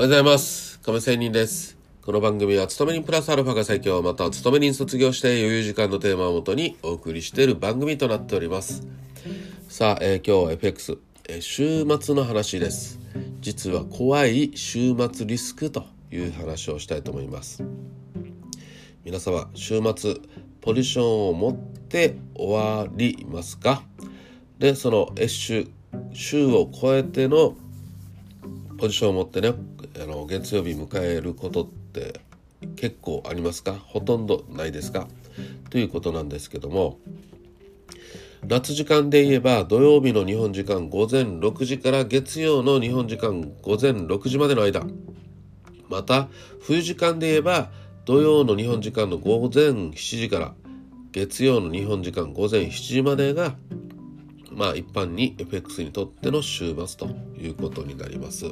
[0.00, 0.80] おはようございます。
[0.80, 1.76] 亀仙人です。
[2.00, 8.86] この番組は、勤め人プラスアルファが最強、また勤め人卒業して余裕時間のテーマをもとにお送りしている番組となっております。
[9.68, 12.98] さあ、えー今日は FX、えー週末の話です。
[13.42, 17.62] 実は怖い週末リスクという話をしたいと思います。
[19.04, 20.14] 皆様、週末、
[20.62, 23.82] ポジションを持って終わりますか？
[24.58, 25.68] で、その S 週、
[26.14, 27.54] 週を超えての
[28.78, 29.52] ポジションを持ってね
[30.00, 32.20] あの月曜日迎えることって
[32.76, 33.74] 結構ありますか？
[33.74, 35.06] ほとんどないですか？
[35.68, 36.98] ということなんですけども
[38.46, 44.84] 夏時間で言えば土曜日の日本時間午前6時から月曜の日本時間午前6時までの間。
[45.88, 46.28] また
[46.60, 47.70] 冬時間で言えば
[48.04, 50.54] 土曜の日本時間の午前7時から
[51.12, 53.56] 月曜の日本時間午前7時までが
[54.52, 58.46] まあ一般に FX にとっての週末ということになります。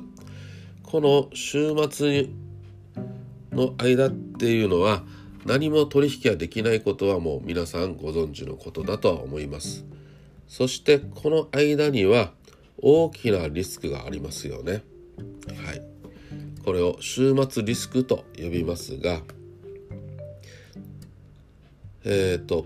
[0.91, 2.31] この週末
[3.53, 5.03] の間っていうのは
[5.45, 9.85] 何も取引ができないことはもう皆さんご存知のことだとは思います。
[10.47, 12.33] そしてこの間には
[12.81, 14.83] 大きなリスクがありますよね。
[15.67, 15.83] はい。
[16.65, 19.21] これを週末リスクと呼びますが、
[22.07, 22.65] えっ、と、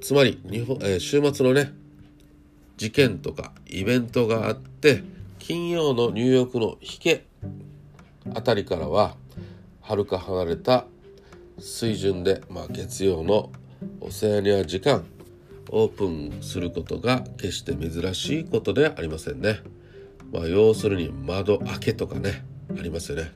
[0.00, 1.74] つまり日本、えー週末のね、
[2.78, 5.02] 事件とかイベントがあって
[5.48, 7.24] 金曜のニューヨークの引け
[8.34, 9.16] あたりからは
[9.80, 10.84] はるか離れた
[11.58, 13.50] 水準で、まあ、月曜の
[14.02, 15.06] オセアニア時間
[15.70, 19.60] オープンすることが決して珍しいことではありませんね。
[20.34, 22.44] まあ、要するに窓開けとかね
[22.78, 23.32] ありますよね。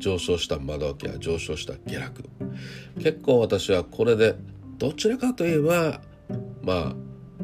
[0.00, 2.28] 上昇した窓開けや上昇した下落
[2.96, 4.34] 結構私はこれで
[4.78, 6.00] どちらかといえば
[6.64, 6.94] まあ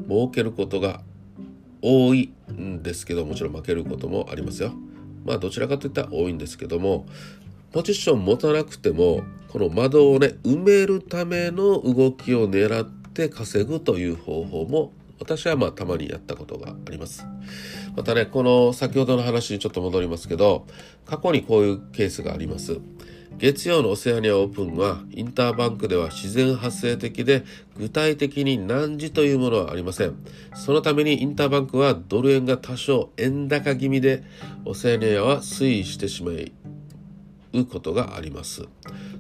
[0.08, 1.02] 儲けることが
[1.82, 4.72] 多いんですけどもちろん負けることもありますよ。
[5.24, 7.06] まあどちらかといったら多いんですけども
[7.72, 17.26] ポジション持たなくてもこの窓をね埋めるための動きを狙って稼ぐという方法も私はまあたまにやったことがあります。
[17.97, 20.66] またねこの先ほどの話にちょっと戻りますけど
[21.06, 22.81] 過去にこういうケースがあります。
[23.38, 27.44] 月曜のオセアニアオープンはインターバンクでは自然発生的で
[27.76, 30.16] 具体的に何時というものはありません。
[30.54, 34.25] そのためにインターバンクはドル円が多少円高気味で
[34.64, 38.66] オセアニアは推移してしまうことがあります。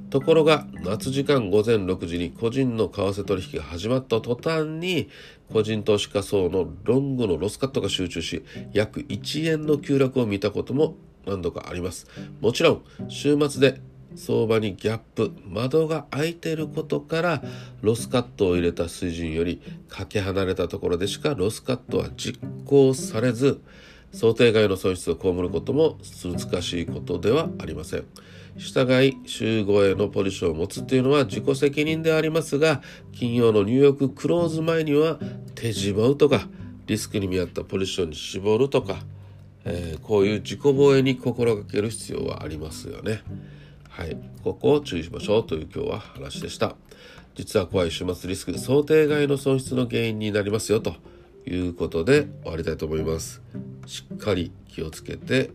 [0.08, 5.10] ところが夏時間午前6時に個人の為替取引が始まった途端に
[5.52, 12.06] 個人投資家層のロングのロスカットが集中し約1円の急落を見たことも何度かあります。
[12.40, 13.78] もちろん週末で
[14.16, 17.42] 相場にギャップ窓が開いていることから
[17.82, 23.60] ロスカットを入れた水準よりかけ離れたところでしかロスカットは実行されず
[24.12, 28.04] 想定外の損失を被ることも難しいことではありません。
[28.56, 32.80] 従い週5へのポジションを持つというのは自己責任でありますが
[33.12, 35.18] 金曜のニューヨーククローズ前には
[35.54, 36.48] 手絞うとか
[36.86, 38.96] リスクに見合ったポジションに絞るとか、
[39.64, 43.22] えーこういう自己防衛に心がける必要はありますよね。
[43.96, 46.76] はい、ここを注意しましょうという今日は話でした。
[47.34, 50.96] 実は怖い週末リスク、想定外の損失の原因になりますよと
[51.46, 53.40] いうことで終わりたいと思います。
[53.86, 55.50] しっかり気をつけて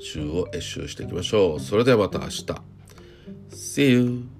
[0.00, 1.60] 週を越週していきましょう。
[1.60, 2.44] それではまた明日。
[3.50, 4.33] See you!